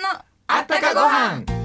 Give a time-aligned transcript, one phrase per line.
[0.00, 1.62] のあったかご飯。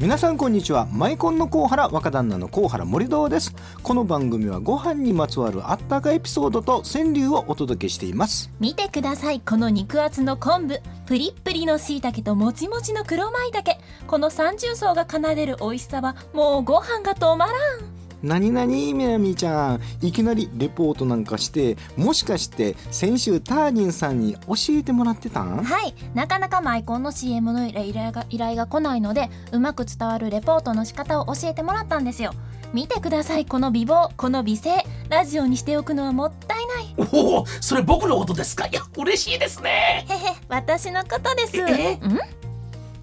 [0.00, 0.86] 皆さんこんにちは。
[0.90, 3.54] マイコンのコウハラ若旦那のコウハラ森堂です。
[3.82, 8.50] この番組はご飯にまつわるあったかエピソードと川柳をお届けしています。
[8.60, 9.40] 見てください。
[9.40, 10.80] この肉厚の昆布。
[11.04, 13.78] プリップリの椎茸ともちもちの黒舞茸。
[14.06, 19.80] この三重奏が奏でる美味しさはもうご飯が止まらん何何みなみちゃん。
[20.02, 25.64] いきなりレポートなんかしてもしかして先週ターニンさんに教えてもらってたん？
[25.64, 25.94] はい。
[26.14, 32.32] なかなかマイコンの CM の依頼が依頼が来ないのでうまく伝わるレポートの仕方を教えてもらったんですよ。
[32.72, 33.46] 見てください。
[33.46, 34.84] この美貌この美声。
[35.08, 37.08] ラジオにしておくのはもったいない。
[37.12, 38.66] おおそれ僕のことですか？
[38.66, 40.06] いや嬉しいですね。
[40.08, 41.56] へへ私のことです。
[41.56, 42.18] えん？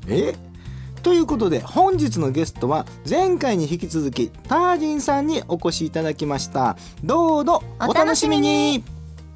[0.08, 0.36] え？
[1.04, 6.78] ということで本日のゲストは前回に引き続きタージンさんにお越しいただきました。
[7.04, 8.84] どうぞお楽しみに。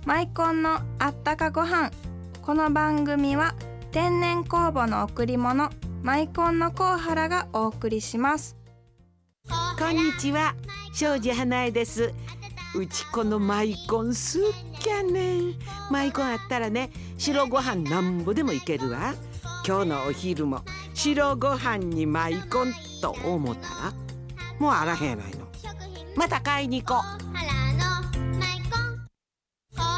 [0.06, 1.92] マイコンのあったかご飯。
[2.42, 3.56] この番組は
[3.92, 5.70] 天然酵母の贈り物
[6.02, 8.58] マイコンのコウハラがお送りします。
[9.78, 10.56] こんにちは
[10.94, 12.14] 庄司花江です。
[12.76, 14.44] うちこのマイコンすっ
[14.80, 15.38] きゃね。
[15.38, 15.54] ん
[15.92, 19.14] マイコンあったらね白ご飯なんぼでもいけるわ。
[19.66, 20.64] 今日のお昼も
[21.04, 22.72] 白ご飯にマイコン
[23.02, 23.92] と思ったら
[24.60, 25.48] もうあらへんやないの。
[26.16, 27.04] また買いに行こう。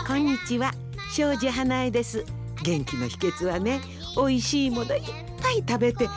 [0.08, 0.72] こんにちは
[1.14, 2.24] 庄司花江です。
[2.64, 3.82] 元気の秘訣はね
[4.16, 5.02] 美味しいものいっ
[5.42, 6.10] ぱい食べていっ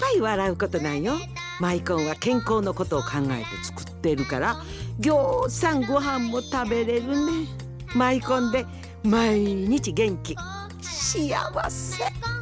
[0.00, 1.12] ぱい笑うことなんよ。
[1.60, 4.56] マイコンは健康のことを考えて作ってるから
[5.00, 7.46] ぎょうさんご飯も食べれるね。
[7.94, 8.64] マイコンで
[9.02, 10.34] 毎日元気
[10.80, 12.33] 幸せ。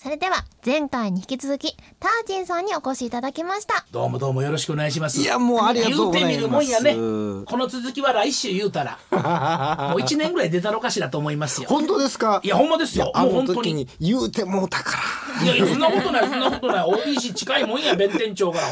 [0.00, 3.84] それでは前回に引き続きタージンさんにお越しいただきました。
[3.90, 5.20] どうもどうもよろしくお願いします。
[5.20, 6.92] いやもうありがとうございます言うてみるもんやね。
[6.92, 8.98] この続きは来週言うたら。
[9.90, 11.68] もう一年ぐらい出たのかしらと思いますよ。
[11.68, 12.40] 本当ですか？
[12.44, 13.10] いやほんまですよ。
[13.12, 13.58] もう本当に。
[13.62, 14.98] 時に言うてもうたか
[15.36, 15.52] ら。
[15.52, 16.84] いやそんなことないそんなことない。
[16.86, 18.68] OBC 近いもんや弁天町から。
[18.68, 18.70] あ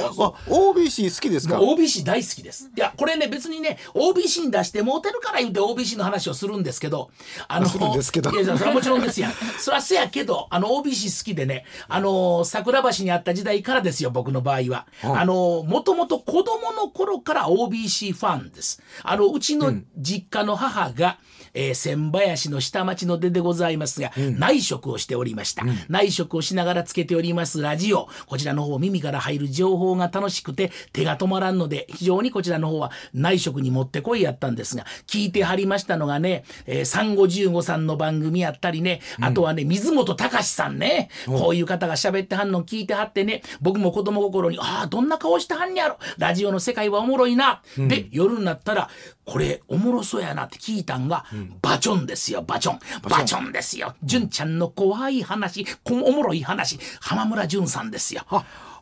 [0.48, 1.56] OBC 好きですか？
[1.58, 2.70] もう OBC 大好きです。
[2.76, 7.10] いや、これね、別にね、OBC に出してモテるから言うて OBC の話をするんですけど、
[7.48, 8.30] あの、するんですけど。
[8.30, 9.32] いや、それはもちろんですやん。
[9.58, 14.86] そりゃせやけど、あの、OBC 好きでね、あの、桜橋にあった時代からですよ、僕の場合は。
[15.02, 18.82] あの、もともと子供の頃から OBC ファンです。
[19.02, 21.18] あの、うちの実家の母が、
[21.56, 28.08] えー千林の下町の出でございますが、内職をしておりました、内職をしながらつけておりますラジオ。
[28.26, 45.98] こちらの方耳から入る情報が楽しくて手が止まらんので非常にこちらの方は内職にもってこいやったんですが聞いてはりましたのがね、えー、産後15さんの番組やったりね、あとはね水本隆さんね、こういう方が喋ってはんの聞いてはってね僕も子供心にああどんな顔してはんねやろ。
[46.18, 48.90] ラジオの世界はおもろいな、で夜になったら
[49.24, 51.24] これおもろそうやなって聞いたんが、
[51.62, 52.78] バチョンですよバチョン。
[53.02, 53.52] バチョン。
[53.52, 53.94] ですよ。
[54.02, 56.78] 純ちゃんの怖い話こおもろい話。
[57.00, 58.22] 浜村淳さんですよ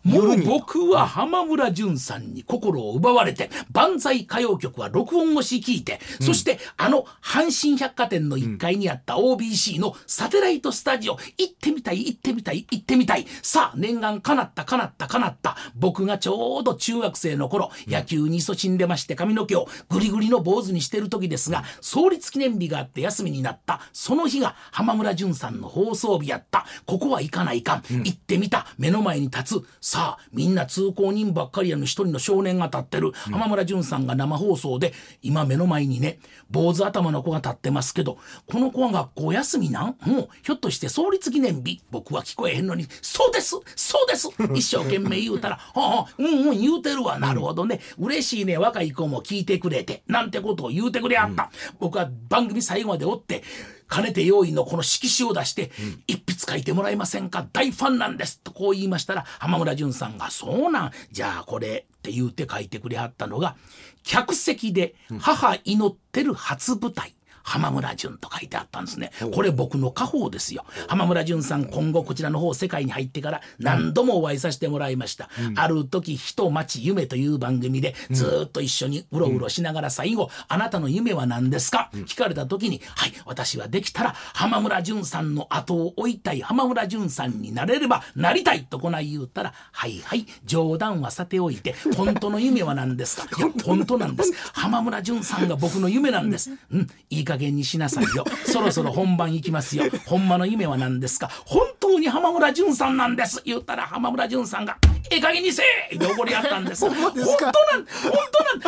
[0.05, 13.27] もう僕は浜村淳さんに心を奪われて万歳歌謡曲は録音をし聞いて、そしてあの阪神百貨店の1階にあった OBC のサテライトスタジオ行ってみたい行ってみたい行ってみたい。
[13.43, 15.57] さあ念願かなったかなったかなった。
[15.75, 23.81] 僕がちょうど中学生の頃野球に勤しんでまして髪の毛をグリグリの坊主にしてる時ですが創立記念日があって休みになった。
[23.93, 26.67] その日が浜村淳さんの放送日やった。
[26.85, 28.67] ここは行かないかん、行ってみた。
[28.77, 29.65] 目の前に立つ
[29.95, 36.19] さあみんな通行人ばっかりやの一人の少年が立ってる、浜村淳さんが生放送で今目の前にね
[36.51, 39.97] 坊主頭の子が立ってますけどこの子は学校休みなん？
[40.05, 41.81] もうひょっとして創立記念日？
[41.93, 42.89] 僕は聞こえへんのに。
[43.03, 43.55] そうです！
[43.77, 44.29] そうです！
[44.53, 47.21] 一生懸命言うたら「は あうんうん言うてるわ。
[47.21, 47.79] なるほどね。
[47.97, 48.59] 嬉しいね。
[48.59, 53.45] 若い子も聞いてくれて」なんてことを言うてくれはった、僕は番組最後までおって
[53.89, 55.71] 金手用意のこの色紙を出して、
[56.07, 57.47] 一筆書いてもらえませんか？
[57.53, 58.41] 大ファンなんです。
[58.41, 60.91] とこう言いましたら浜村淳さんが「そうなん。
[61.13, 63.57] じゃあこれ」って言うて書いてくれはったのが
[64.03, 67.14] 客席で母祈ってる初舞台。
[67.45, 69.13] 浜村淳と書いてあったんですね。
[69.33, 70.65] これ僕の家宝ですよ。
[70.89, 75.29] 浜村淳さん今後こちらの方世界に入ってから何度もお会いさせてもらいました。
[75.57, 81.91] ある時、人町夢という番組でずーっと一緒にうろうろしながら最後、あなたの夢は何ですか？
[81.93, 93.29] 聞かれた時に、はい、私はできたら浜村淳さんの後を追いたい浜村淳さんになれればなりたいとこない言うたら、はいはい、冗談はさておいて、本当の夢は何ですか？
[93.37, 94.33] いや、本当なんです。
[94.55, 96.51] 浜村淳さんが僕の夢なんです。
[96.71, 98.25] うん、いい加減にしなさいよ。
[98.47, 99.85] そろそろ本番行きますよ。
[100.07, 101.29] ほんまの夢は何ですか？
[101.45, 103.43] 本当に浜村淳さんなんです。
[103.45, 104.77] 言ったら浜村淳さんが
[105.11, 106.81] 「ええ加減にせえ!」って怒り合ったんです。
[106.89, 107.55] 本当なん本当なん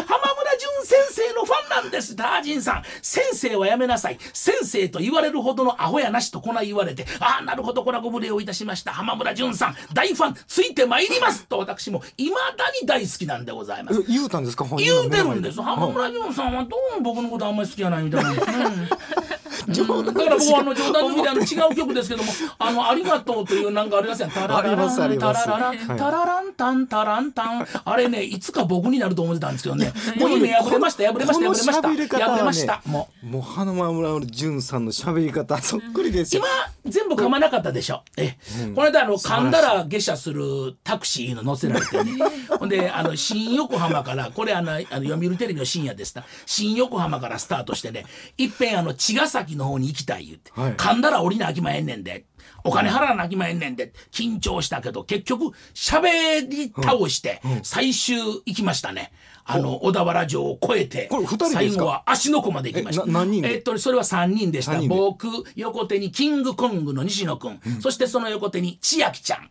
[0.06, 2.14] 浜村淳先生のファンなんです。
[2.14, 2.82] タージンさん。
[3.00, 4.18] 先生はやめなさい。
[4.34, 8.92] 先生と言われるほどのアホやなしとこない言われてああなるほどこれはご無礼をいたしました。
[8.92, 11.46] 浜村淳さん大ファンついてまいります。
[11.46, 14.00] と私もいまだに大好きなんでございます。
[14.00, 14.66] え言うたんですか？
[14.76, 15.62] 言うてるんです。
[15.62, 18.54] 浜村淳さんはどうも僕のことあんまり好きじゃないみたいなんですね
[19.68, 25.70] 冗談だから僕はあの冗談抜きであの違う曲ですけども「あのありがとう」というなんかありますやん「タララランタララ
[26.04, 29.93] ララタンタランタン」 あれねいつか僕になると思ってたんですけどね。
[30.19, 31.67] もう夢破れました破れました破れまし
[32.08, 32.31] た。
[32.31, 32.82] 破れました。
[32.87, 33.26] もう。
[33.26, 36.43] もう花村淳さんの喋り方そっくりですよ。
[36.85, 38.03] 今全部噛まなかったでしょ。
[38.17, 38.37] え、
[38.75, 42.12] この間あの噛んだら下車するタクシーの乗せられてね。
[42.58, 46.25] ほんであの新横浜からこれあのあの読売テレビの深夜でした。
[46.47, 48.06] 新横浜からスタートしてね、
[48.38, 50.73] いっぺんあの茅ヶ崎の方に行きたい言って、はい。
[50.75, 52.25] 噛んだら降りなあきまへんねんで。
[52.66, 53.92] お金払わなあきまへんねんで。
[54.10, 55.04] 緊張したけど。
[55.04, 59.12] 結局喋り倒して最終行きましたね。
[59.48, 61.08] あの小田原城を越えて
[61.52, 63.04] 最後は芦ノ湖まで行きました。
[63.04, 63.54] えな何人で？
[63.54, 64.80] えっとそれは3人でした。
[64.82, 69.48] 僕横手にキングコングの西野君、そしてその横手に千秋ちゃん、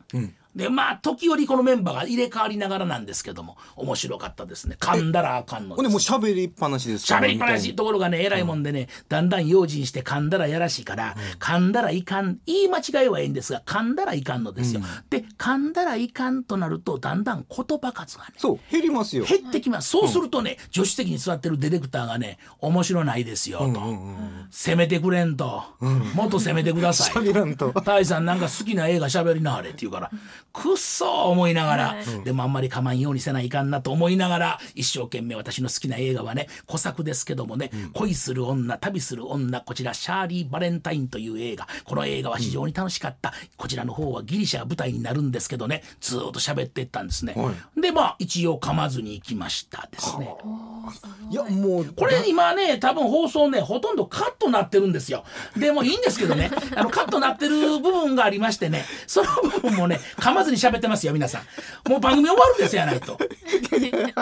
[0.56, 4.78] でまあ時折このメンバーが入れ替わりながらなんですけども面白かったですね。
[4.80, 7.18] 噛んだらあかんのほんでもう喋りっぱなしですか？
[7.20, 19.26] 喋りっぱなしところがね偉いもんでね、だんだん用心して噛んだらやらしいから、噛んだらいかん言い間違いはいいんですが噛んだらいかんのですよ、で噛んだらいかんとなるとだんだん言葉数がねそう減りますよ。
[19.26, 19.90] 減ってきます。
[19.90, 23.98] そうするとね、助手席に座ってるディレクターがね面白ないですよと、
[24.52, 25.64] 攻めてくれんと、
[26.14, 27.14] もっと攻めてください。
[27.26, 27.74] 喋らんと。
[27.82, 30.12] タイさんなんか好きな映画喋りなはれって言うから
[30.56, 41.68] くっそー思いながら、でもあんまりかまんようにせないかんなと思いながら一生懸命私の好きな映画はね小作ですけどもね、恋する女旅する女こちらシャーリー・バレンタインという映画。
[41.84, 50.36] この映画は非常に楽しかった、こちらの方はギリシャが舞台になるんですけどねずーっと喋っていったんですね、はでまあ一応噛まずに行きましたですね。
[51.32, 51.36] い。
[51.36, 55.24] やもうこれ今ね多分放送ねほとんどカットなってるんですよ。
[55.58, 59.30] でもいいんですけどねあのカットなってる部分がありましてねその
[59.60, 61.90] 部分もね噛まずに喋ってますよ皆さん。
[61.90, 63.18] もう番組終わるんですやないと。
[63.18, 63.20] こ
[63.72, 64.14] れ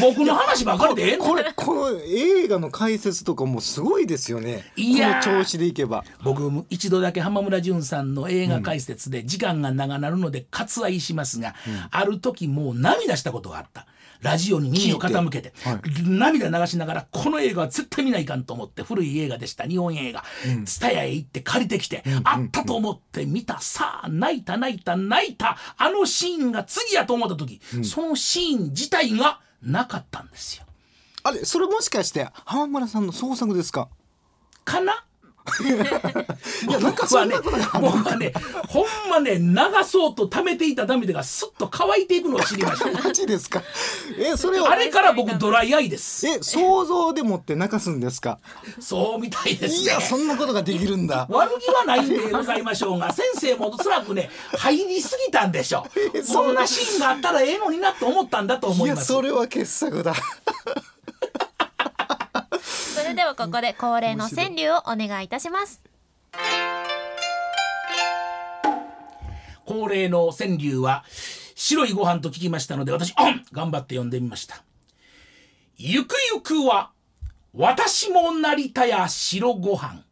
[0.00, 4.64] 僕の話ばかりでええのこれこの映画の解説とかもすごいですよね。
[4.76, 5.24] いやー。
[5.24, 6.04] この調子でいけば。
[6.22, 11.54] 僕一度だけ浜村淳さんの映画解説で時間が長なるので割愛しますが、
[11.90, 13.86] ある時もう涙したことがあった。
[14.24, 19.64] ラジオに耳を傾けてはい涙流しながらこの映画は絶対見ないかんと思って古い映画でした。
[19.64, 20.24] 日本映画。
[20.64, 23.60] 蔦屋、へ行って借りてきて、あったと思って見た。
[23.60, 25.56] さあ泣いた泣いた泣いた。
[25.76, 30.64] あのシーンが次やと思った時、そのシーン自体がなかったんですよ。
[31.22, 33.88] あれそれもしかして浜村さんの創作ですか？
[34.64, 35.04] かな？
[36.68, 38.32] いやなんかそん僕はねなことが僕はね
[38.66, 42.90] ほんまね流そうと溜めていた涙がスッと乾いていくのを知りました。
[43.02, 43.62] マジですか。
[44.18, 46.26] えそれをあれから僕ドライアイです。
[46.26, 48.38] え想像でもって泣かすんですか？
[48.80, 49.82] そうみたいですね。
[49.82, 51.26] いやそんなことができるんだ。
[51.28, 56.22] 悪気はないんでございましょうが先生もおそらくね入りすぎたんでしょう。
[56.22, 60.14] そんなシーンがあったらええのになと思ったんだと思いやいますそれは傑作だ。
[60.14, 60.20] そ
[63.14, 65.80] れではここで恒例の川柳をお願いいたします。
[69.64, 71.04] 恒例の川柳は
[71.54, 73.14] 白いご飯と聞きましたので私
[73.52, 74.62] 頑張って読んでみました。
[75.76, 76.90] ゆくゆくは
[77.54, 80.03] 私もなりたや白ご飯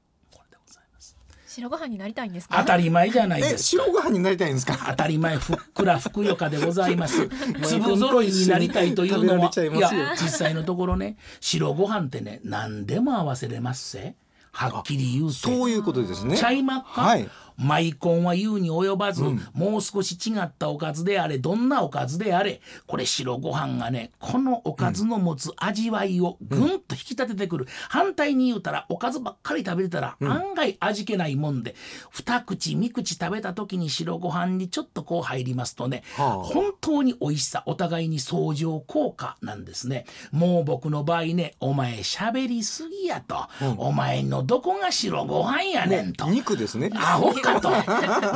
[1.55, 2.59] 白ご飯になりたいんですか？
[2.59, 3.83] 当たり前じゃないえですか。
[3.85, 4.79] 白ご飯になりたいんですか？
[4.89, 7.29] 当たり前ふっくらふくよかでございます。
[7.63, 9.73] 粒揃いになりたいというのはいますよ。
[9.81, 9.91] や
[10.21, 14.15] 実際のところね白ご飯ってね何でも合わせれますせ
[14.53, 15.35] はっきり言うて。
[15.39, 16.37] そういうことですね。
[16.37, 17.29] ちゃいまっか、はい
[17.63, 19.23] マイコンは言うに及ばず、
[19.55, 31.75] もう少し違ったおかずであれどんなおかずであれこれ白ご飯がねこのおかずの持つ味わいをぐんと引き立ててくる、反対に言うたらおかずばっかり食べてたら、案外味気ないもんで
[32.11, 36.33] 二口三口食べた時に白ご飯にちょっとこう入りますとね、はあ。
[36.43, 40.07] 本当に美味しさお互いに相乗効果なんですね。
[40.31, 43.37] もう僕の場合ねお前喋りすぎやと、
[43.79, 46.27] お前のどこが白ご飯やねんと。
[46.27, 46.91] 肉ですね。
[46.95, 47.71] アホかと。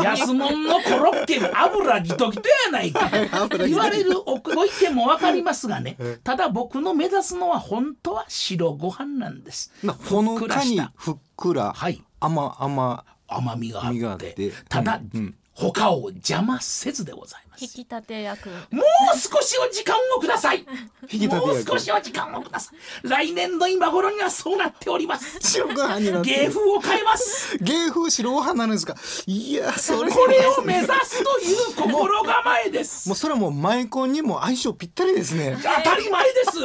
[0.03, 3.11] 安物のコロッケも油ギトギトやないか。
[3.59, 9.73] 言われるおご意見も分かりますがねただ僕の目指すのは本当は白ご飯なんです。
[9.83, 12.03] なほのかにふっくらはい。
[12.21, 14.53] 甘甘甘みがあって。
[14.69, 15.35] ただ、うんうん。
[15.53, 18.49] 他を邪魔せずでございます引き立て役。
[18.49, 18.83] も
[19.15, 20.67] う少しお時間をください。
[21.03, 22.73] 引き立て役もう少しお時間をくださ
[23.05, 23.09] い。
[23.09, 25.39] 来年の今頃にはそうなっております。
[25.41, 26.31] 白ご飯になって。
[26.31, 27.59] 芸風を変えます。
[27.59, 28.97] 芸風白ご飯なんですか。
[29.27, 30.11] いやそれ。
[30.11, 33.09] これを目指すという心構えです。
[33.09, 35.57] もうそれはもうマイコンにも相性ぴったりですね。
[35.57, 36.59] 当たり前です。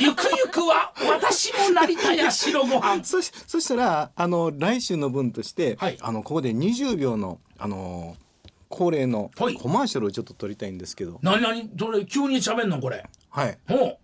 [0.00, 3.04] ゆくゆくは私も成田や白ご飯。
[3.04, 5.98] そしそしたらあの来週の分として、はい。
[6.00, 8.16] あのここで20秒のあの
[8.70, 9.54] 恒例のはい。
[9.54, 11.18] コマーシャルをちょっと撮りたいんですけど。
[11.22, 12.06] なになにどれ？
[12.06, 13.04] 急に喋んのこれ。
[13.28, 13.58] はい。
[13.68, 13.98] ほう。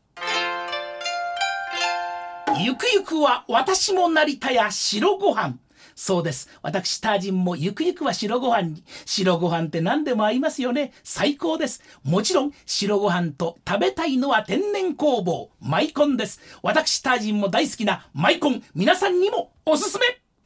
[2.59, 5.59] ゆくゆくは私も成田や白ご飯。
[5.95, 6.51] そうです。
[6.61, 8.85] 私タージンもゆくゆくは白ご飯に。
[9.07, 10.93] 白ご飯って何でも合いますよね。
[11.03, 11.83] 最高です。
[12.03, 16.41] もちろん白ご飯と食べたいのは天然工房マイコンです。
[16.63, 18.63] 私タージンも大好きなマイコン。
[18.75, 20.05] 皆さんにもおすすめ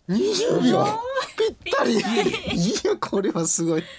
[0.08, 0.86] 20秒。
[1.36, 1.94] ぴったり。
[1.94, 1.98] い
[2.84, 3.84] やこれはすごい。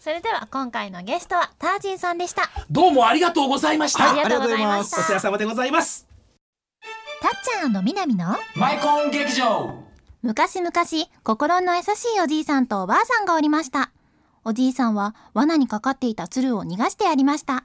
[0.00, 2.50] それでは今回のゲストはタージンさんでした。
[2.70, 4.10] どうもありがとうございました。
[4.10, 5.00] ありがとうございました。
[5.00, 6.06] お世話様でございます。
[7.20, 8.36] たっちゃんみなみの？
[8.54, 9.74] マイコン劇場。
[10.22, 10.72] 昔々
[11.22, 11.86] 心の優し
[12.16, 13.90] いおじいさんとおばあさんがおりました。
[14.42, 17.64] おじいさんは罠にかかっていた鶴を逃がしてやりました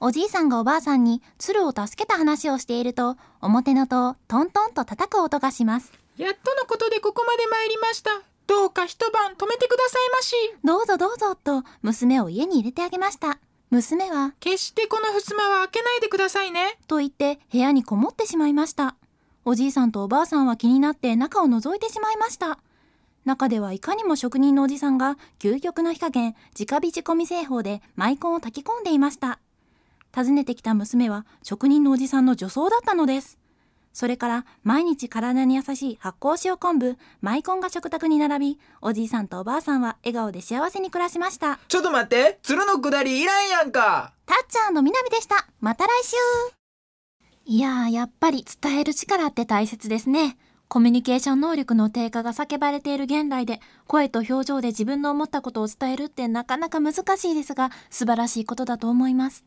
[0.00, 8.10] おじいさんがおばあさんに鶴を助けた話をしていると表の戸をトントンと叩く音がしますやっとのことでここまで参りました。
[8.48, 10.34] どうか一晩止めてくださいまし。
[10.64, 13.38] どうぞどうぞと娘を家に入れてあげました
[13.70, 16.78] 娘は決してこの襖は開けないでくださいね。
[16.86, 18.96] と言って部屋にこもってしまいました
[19.44, 22.58] おじいさんとおばあさんは気になって中を覗いてしまいました
[23.24, 29.38] 中ではいかにも職人のおじさんが究極の火加減直火仕込み製法でマイコンを炊き込んでいました
[30.14, 33.38] 訪ねてきた娘は職人のおじさんの女装だったのです
[33.92, 45.48] それから毎日体に優しい発酵塩昆布マイコンが食卓に並びおじいさんとおばあさんは笑顔で幸せに暮らしましたちょっと待って鶴のくだりいらんやんかたっちゃんのみなみでした。
[45.60, 46.16] また来週
[47.46, 50.36] いやー、やっぱり伝える力って大切ですね。
[50.68, 59.46] コミュニケーション能力の低下が叫ばれている現代で、声と表情で自分の思ったことを伝えるってなかなか難しいですが、素晴らしいことだと思います。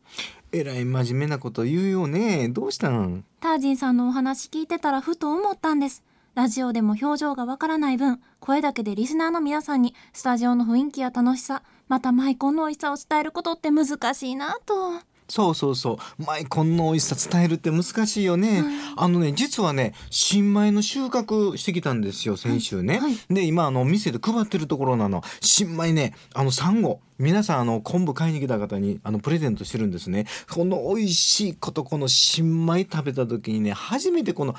[0.51, 4.09] えらい真面目なこと言うよねどうしたんタージンさんの？
[4.09, 6.03] お話聞いてたらふと思ったんです。
[6.33, 14.93] ラジオでも表情がわからない分、声だけでリスナーの皆さんにスタジオの雰囲気や楽しさ、またマイコンの美味しさを伝えることって難しいなと。
[15.31, 16.23] そうそうそう。
[16.23, 18.65] マイコンの美味しさ伝えるって難しいよね、
[18.97, 23.15] あのね実はね新米の収穫してきたんですよ先週ね、はい。
[23.29, 25.23] で今あの店で配ってるところなの。
[25.39, 26.99] 新米ねあのサンゴ。
[27.17, 30.25] 皆さんあの昆布買いに来た方にあのプレゼントしてるんですね。
[30.49, 34.55] この美味しいことこの新米食べた時にね初めてこの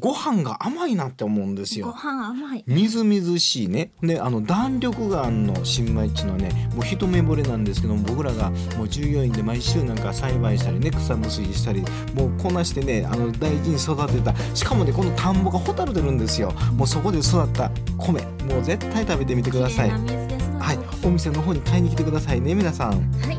[0.00, 2.64] ご飯が甘いなって思うんですごよ飯甘い。
[2.66, 3.92] みずみずしいね。
[4.02, 11.82] であの弾力があんの新米っちのはねもう一目惚れなんですけども僕らがもう従業員で毎週なんか栽培したりね草むしりしたり
[12.14, 14.34] もうこなしてねあの大事に育てた。
[14.56, 16.52] しかもねこの田んぼがホタル出るんですよ。
[16.74, 18.20] もうそこで育った米。
[18.46, 19.90] もう絶対食べてみてください。
[19.90, 21.06] はい。
[21.06, 22.90] お店の方に買いに来てくださいね皆さん。
[22.90, 23.38] はい。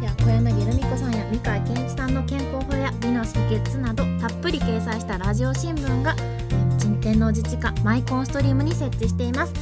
[0.00, 2.66] では小柳ルミ子さんや三河健一さんの健康
[3.26, 6.66] 法や美の秘訣などたっぷり掲載したラジオ新聞がえー
[7.00, 9.52] 天王寺地下マイコンストリームに設置しています。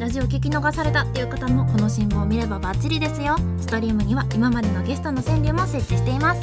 [0.00, 3.36] ラジオ聞き逃されたっていう方もこの新聞を見ればバッチリですよ。
[3.60, 6.40] ストリームには今までのゲストの川柳も設置しています。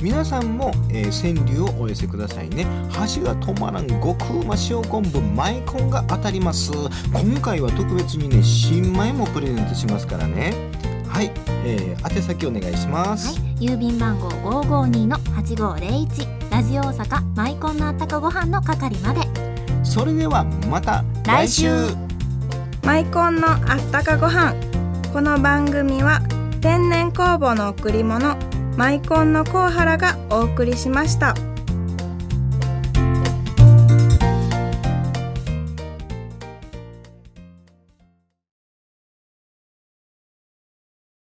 [0.00, 6.72] 皆さんも、えー川柳をお寄せくださいね箸が止まらん極うま塩昆布マイコンが当たります
[7.12, 10.72] 今回は特別にね新米もプレゼントしますからね
[11.06, 11.30] はい、
[11.64, 19.20] えー、宛先お願いします、はい、郵便番号552の8501ラジオ大阪マイコンのあったかご飯の係まで。
[19.84, 21.68] それではまた来週。
[22.82, 23.58] マイコンのあっ
[23.92, 24.52] たかご飯。
[25.12, 26.20] この番組は
[26.60, 28.36] 天然酵母の贈り物
[28.76, 31.32] マイコンのコウハラがお送りしました。